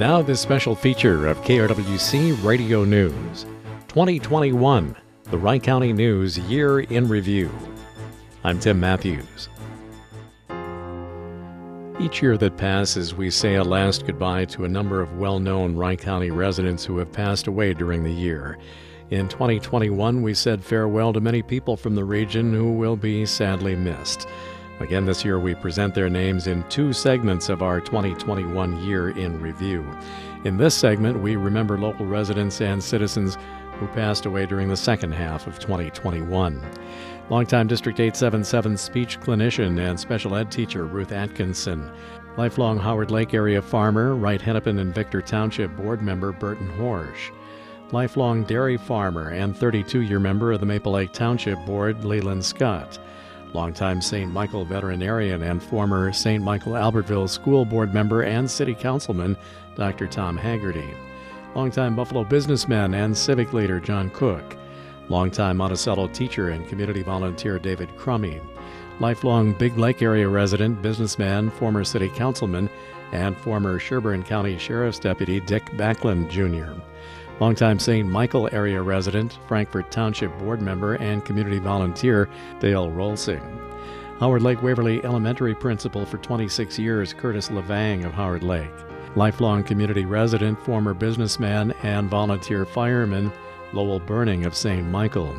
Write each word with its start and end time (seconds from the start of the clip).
Now, 0.00 0.22
this 0.22 0.40
special 0.40 0.74
feature 0.74 1.26
of 1.26 1.42
KRWC 1.42 2.42
Radio 2.42 2.84
News 2.86 3.44
2021, 3.88 4.96
the 5.24 5.36
Wright 5.36 5.62
County 5.62 5.92
News 5.92 6.38
Year 6.38 6.80
in 6.80 7.06
Review. 7.06 7.50
I'm 8.42 8.58
Tim 8.58 8.80
Matthews. 8.80 9.50
Each 12.00 12.22
year 12.22 12.38
that 12.38 12.56
passes, 12.56 13.14
we 13.14 13.28
say 13.28 13.56
a 13.56 13.62
last 13.62 14.06
goodbye 14.06 14.46
to 14.46 14.64
a 14.64 14.68
number 14.70 15.02
of 15.02 15.18
well 15.18 15.38
known 15.38 15.76
Wright 15.76 16.00
County 16.00 16.30
residents 16.30 16.82
who 16.82 16.96
have 16.96 17.12
passed 17.12 17.46
away 17.46 17.74
during 17.74 18.02
the 18.02 18.10
year. 18.10 18.56
In 19.10 19.28
2021, 19.28 20.22
we 20.22 20.32
said 20.32 20.64
farewell 20.64 21.12
to 21.12 21.20
many 21.20 21.42
people 21.42 21.76
from 21.76 21.94
the 21.94 22.04
region 22.04 22.54
who 22.54 22.72
will 22.72 22.96
be 22.96 23.26
sadly 23.26 23.76
missed. 23.76 24.26
Again, 24.80 25.04
this 25.04 25.26
year 25.26 25.38
we 25.38 25.54
present 25.54 25.94
their 25.94 26.08
names 26.08 26.46
in 26.46 26.62
two 26.70 26.94
segments 26.94 27.50
of 27.50 27.62
our 27.62 27.82
2021 27.82 28.82
year 28.82 29.10
in 29.10 29.38
review. 29.38 29.84
In 30.44 30.56
this 30.56 30.74
segment, 30.74 31.20
we 31.20 31.36
remember 31.36 31.76
local 31.76 32.06
residents 32.06 32.62
and 32.62 32.82
citizens 32.82 33.36
who 33.78 33.86
passed 33.88 34.24
away 34.24 34.46
during 34.46 34.68
the 34.68 34.76
second 34.76 35.12
half 35.12 35.46
of 35.46 35.58
2021. 35.58 36.64
Longtime 37.28 37.66
District 37.66 38.00
877 38.00 38.78
speech 38.78 39.20
clinician 39.20 39.78
and 39.78 40.00
special 40.00 40.34
ed 40.34 40.50
teacher 40.50 40.86
Ruth 40.86 41.12
Atkinson. 41.12 41.92
Lifelong 42.38 42.78
Howard 42.78 43.10
Lake 43.10 43.34
area 43.34 43.60
farmer, 43.60 44.16
Wright 44.16 44.40
Hennepin 44.40 44.78
and 44.78 44.94
Victor 44.94 45.20
Township 45.20 45.76
board 45.76 46.00
member 46.00 46.32
Burton 46.32 46.70
Horsch. 46.78 47.30
Lifelong 47.92 48.44
dairy 48.44 48.78
farmer 48.78 49.28
and 49.28 49.54
32 49.54 50.00
year 50.00 50.20
member 50.20 50.52
of 50.52 50.60
the 50.60 50.66
Maple 50.66 50.92
Lake 50.92 51.12
Township 51.12 51.58
Board, 51.66 52.02
Leland 52.02 52.42
Scott 52.42 52.98
longtime 53.54 54.00
St. 54.00 54.30
Michael 54.32 54.64
veterinarian 54.64 55.42
and 55.42 55.62
former 55.62 56.12
St. 56.12 56.42
Michael 56.42 56.72
Albertville 56.72 57.28
School 57.28 57.64
Board 57.64 57.92
member 57.92 58.22
and 58.22 58.50
City 58.50 58.74
Councilman 58.74 59.36
Dr. 59.76 60.06
Tom 60.06 60.36
Haggerty, 60.36 60.88
longtime 61.54 61.96
Buffalo 61.96 62.24
businessman 62.24 62.94
and 62.94 63.16
civic 63.16 63.52
leader 63.52 63.80
John 63.80 64.10
Cook, 64.10 64.56
longtime 65.08 65.56
Monticello 65.56 66.08
teacher 66.08 66.50
and 66.50 66.68
community 66.68 67.02
volunteer 67.02 67.58
David 67.58 67.96
Crummy, 67.96 68.40
lifelong 69.00 69.52
Big 69.54 69.76
Lake 69.78 70.02
area 70.02 70.28
resident, 70.28 70.82
businessman, 70.82 71.50
former 71.50 71.84
City 71.84 72.08
Councilman, 72.08 72.70
and 73.12 73.36
former 73.36 73.78
Sherburne 73.78 74.22
County 74.22 74.56
Sheriff's 74.58 74.98
Deputy 74.98 75.40
Dick 75.40 75.64
Backlund 75.72 76.30
Jr. 76.30 76.80
Longtime 77.40 77.78
St. 77.78 78.06
Michael 78.06 78.50
area 78.52 78.82
resident, 78.82 79.38
Frankfort 79.48 79.90
Township 79.90 80.36
board 80.38 80.60
member, 80.60 80.96
and 80.96 81.24
community 81.24 81.58
volunteer 81.58 82.28
Dale 82.60 82.90
Rolsing. 82.90 83.40
Howard 84.18 84.42
Lake 84.42 84.62
Waverly 84.62 85.02
Elementary 85.02 85.54
principal 85.54 86.04
for 86.04 86.18
26 86.18 86.78
years, 86.78 87.14
Curtis 87.14 87.48
Levang 87.48 88.04
of 88.04 88.12
Howard 88.12 88.42
Lake. 88.42 88.70
Lifelong 89.16 89.64
community 89.64 90.04
resident, 90.04 90.62
former 90.66 90.92
businessman, 90.92 91.72
and 91.82 92.10
volunteer 92.10 92.66
fireman 92.66 93.32
Lowell 93.72 94.00
Burning 94.00 94.44
of 94.44 94.54
St. 94.54 94.86
Michael. 94.86 95.34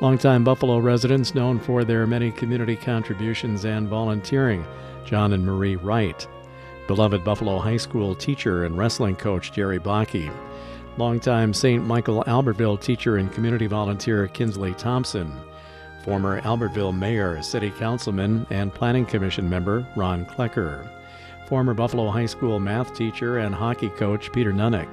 Longtime 0.00 0.42
Buffalo 0.42 0.78
residents 0.78 1.34
known 1.34 1.60
for 1.60 1.84
their 1.84 2.06
many 2.06 2.32
community 2.32 2.76
contributions 2.76 3.66
and 3.66 3.88
volunteering, 3.88 4.64
John 5.04 5.34
and 5.34 5.44
Marie 5.44 5.76
Wright. 5.76 6.26
Beloved 6.86 7.24
Buffalo 7.24 7.58
High 7.58 7.76
School 7.76 8.14
teacher 8.14 8.64
and 8.64 8.78
wrestling 8.78 9.16
coach 9.16 9.52
Jerry 9.52 9.78
Bakke 9.78 10.32
longtime 10.98 11.52
St. 11.52 11.84
Michael 11.84 12.24
Albertville 12.24 12.80
teacher 12.80 13.18
and 13.18 13.30
community 13.32 13.66
volunteer 13.66 14.26
Kinsley 14.28 14.72
Thompson, 14.74 15.30
former 16.04 16.40
Albertville 16.40 16.96
mayor, 16.96 17.42
city 17.42 17.70
councilman, 17.70 18.46
and 18.50 18.72
planning 18.72 19.04
commission 19.04 19.48
member 19.48 19.86
Ron 19.94 20.24
Klecker, 20.24 20.88
former 21.48 21.74
Buffalo 21.74 22.10
High 22.10 22.26
School 22.26 22.58
math 22.58 22.94
teacher 22.94 23.38
and 23.38 23.54
hockey 23.54 23.90
coach 23.90 24.32
Peter 24.32 24.52
Nunnick, 24.52 24.88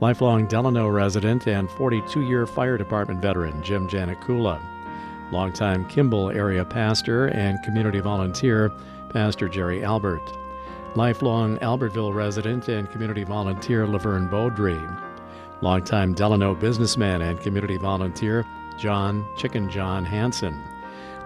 lifelong 0.00 0.48
Delano 0.48 0.88
resident 0.88 1.46
and 1.46 1.70
42 1.70 2.22
year 2.26 2.46
fire 2.46 2.76
department 2.76 3.22
veteran 3.22 3.62
Jim 3.62 3.88
Janikula, 3.88 4.60
longtime 5.30 5.88
Kimball 5.88 6.30
area 6.30 6.64
pastor 6.64 7.26
and 7.28 7.62
community 7.62 8.00
volunteer 8.00 8.72
Pastor 9.10 9.48
Jerry 9.48 9.84
Albert, 9.84 10.22
lifelong 10.96 11.58
Albertville 11.58 12.12
resident 12.12 12.68
and 12.68 12.90
community 12.90 13.22
volunteer 13.24 13.86
Laverne 13.86 14.28
Beaudry, 14.28 15.11
longtime 15.62 16.12
Delano 16.12 16.54
businessman 16.56 17.22
and 17.22 17.40
community 17.40 17.76
volunteer 17.76 18.44
John 18.78 19.24
Chicken 19.36 19.70
John 19.70 20.04
Hanson, 20.04 20.60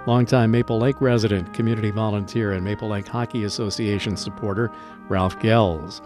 longtime 0.06 0.50
Maple 0.50 0.78
Lake 0.78 1.00
resident, 1.00 1.54
community 1.54 1.90
volunteer, 1.90 2.52
and 2.52 2.62
Maple 2.62 2.88
Lake 2.88 3.08
Hockey 3.08 3.44
Association 3.44 4.14
supporter 4.14 4.70
Ralph 5.08 5.40
Gels, 5.40 6.02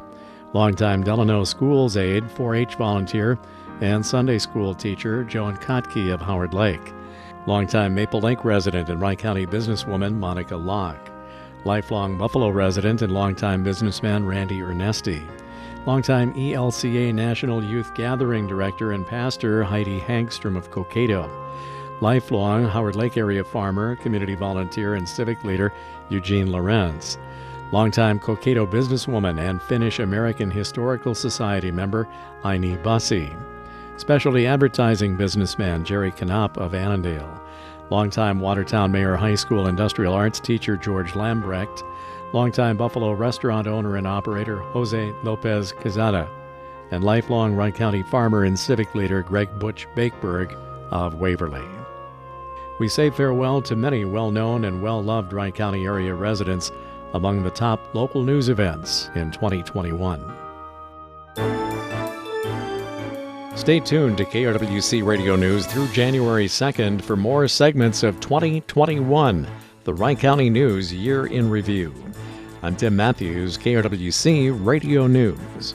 longtime 0.53 1.03
Delano 1.03 1.43
Schools 1.43 1.97
aide, 1.97 2.31
4 2.31 2.55
H 2.55 2.75
volunteer, 2.77 3.37
and 3.81 4.07
Sunday 4.07 4.39
school 4.39 4.75
teacher 4.75 5.25
Joan 5.25 5.57
Kotke 5.57 6.15
of 6.15 6.21
Howard 6.21 6.55
Lake, 6.55 6.93
longtime 7.49 7.95
Maple 7.95 8.21
Lake 8.21 8.45
resident 8.45 8.89
and 8.89 9.01
Wright 9.01 9.19
County 9.19 9.45
businesswoman 9.45 10.15
Monica 10.15 10.57
Locke, 10.57 11.11
lifelong 11.65 12.17
Buffalo 12.17 12.49
resident 12.51 13.03
and 13.03 13.13
longtime 13.13 13.65
businessman 13.65 14.25
Randy 14.25 14.61
Ernesti 14.61 15.29
longtime 15.87 16.35
ELCA 16.35 17.13
National 17.15 17.65
Youth 17.65 17.95
Gathering 17.95 18.47
Director 18.47 18.93
and 18.93 19.07
Pastor 19.07 19.65
Heidi 19.65 19.99
Hagstrom 19.99 20.57
of 20.57 20.71
Cokato, 20.71 21.31
lifelong 22.03 22.65
Howard 22.67 22.97
Lake 22.97 23.17
area 23.17 23.43
farmer, 23.43 23.97
community 23.97 24.35
volunteer, 24.35 24.95
and 24.95 25.09
civic 25.09 25.43
leader 25.43 25.73
Eugene 26.11 26.53
Lorenz, 26.53 27.19
longtime 27.73 28.21
Cokato 28.21 28.71
businesswoman 28.71 29.41
and 29.41 29.63
Finnish 29.63 30.01
American 30.01 30.51
Historical 30.51 31.15
Society 31.15 31.71
member 31.71 32.07
Aini 32.45 32.81
Bussey, 32.83 33.35
specialty 33.97 34.47
advertising 34.47 35.17
businessman 35.17 35.83
Jerry 35.83 36.13
Knopp 36.13 36.59
of 36.59 36.75
Annandale, 36.75 37.41
longtime 37.89 38.39
Watertown 38.39 38.93
Mayer 38.93 39.17
High 39.17 39.35
School 39.35 39.67
industrial 39.67 40.13
arts 40.13 40.41
teacher 40.41 40.77
George 40.77 41.13
Lambrecht, 41.13 41.83
longtime 42.33 42.77
Buffalo 42.77 43.13
restaurant 43.13 43.67
owner 43.67 43.97
and 43.97 44.07
operator 44.07 44.59
Jose 44.59 45.13
Lopez 45.23 45.73
Quezada, 45.73 46.29
and 46.91 47.05
lifelong 47.05 47.55
Wright 47.55 47.75
County 47.75 48.03
farmer 48.05 48.45
and 48.45 48.59
civic 48.59 48.95
leader 48.95 49.23
Greg 49.23 49.49
Butch 49.59 49.87
Bakeberg 49.97 50.53
of 50.91 51.15
Waverly. 51.15 51.65
We 52.79 52.89
say 52.89 53.11
farewell 53.11 53.61
to 53.63 53.77
many 53.77 54.05
well 54.05 54.31
known 54.31 54.65
and 54.65 54.83
well 54.83 55.03
loved 55.03 55.33
Wright 55.33 55.55
County 55.55 55.85
area 55.85 56.15
residents 56.15 56.73
among 57.15 57.43
the 57.43 57.51
top 57.51 57.95
local 57.95 58.23
news 58.23 58.49
events 58.49 59.11
in 59.15 59.31
2021. 59.33 60.25
Stay 63.57 63.81
tuned 63.81 64.17
to 64.17 64.25
KRWC 64.25 65.05
Radio 65.05 65.37
News 65.37 65.67
through 65.67 65.89
January 65.89 66.47
2nd 66.47 67.03
for 67.03 67.17
more 67.17 67.47
segments 67.47 68.03
of 68.03 68.19
2021, 68.21 69.47
the 69.85 69.93
Wright 69.93 70.19
County 70.19 70.49
News 70.49 70.95
Year 70.95 71.27
in 71.27 71.51
Review. 71.51 71.93
I'm 72.63 72.77
Tim 72.77 72.95
Matthews, 72.95 73.57
KRWC 73.57 74.67
Radio 74.67 75.07
News. 75.07 75.75